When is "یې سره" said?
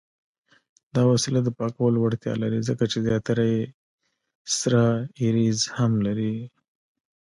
3.53-4.83